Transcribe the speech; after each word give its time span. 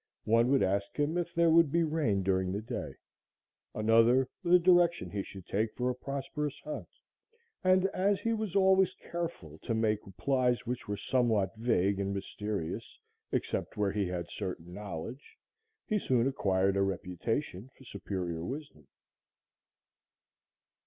One 0.25 0.47
would 0.49 0.63
ask 0.63 0.97
him 0.97 1.15
if 1.15 1.35
there 1.35 1.51
would 1.51 1.71
be 1.71 1.83
rain 1.83 2.23
during 2.23 2.51
the 2.51 2.61
day; 2.63 2.95
another, 3.75 4.27
the 4.43 4.57
direction 4.57 5.11
he 5.11 5.21
should 5.21 5.45
take 5.45 5.75
for 5.75 5.91
a 5.91 5.95
prosperous 5.95 6.59
hunt, 6.61 6.87
and, 7.63 7.85
as 7.89 8.19
he 8.19 8.33
was 8.33 8.55
always 8.55 8.95
careful 8.95 9.59
to 9.59 9.75
make 9.75 10.03
replies 10.03 10.65
which 10.65 10.87
were 10.87 10.97
somewhat 10.97 11.55
vague 11.55 11.99
and 11.99 12.15
mysterious, 12.15 12.97
except 13.31 13.77
where 13.77 13.91
he 13.91 14.07
had 14.07 14.27
certain 14.31 14.73
knowledge, 14.73 15.37
he 15.85 15.99
soon 15.99 16.25
acquired 16.27 16.77
a 16.77 16.81
reputation 16.81 17.69
for 17.77 17.83
superior 17.83 18.43
wisdom. 18.43 18.87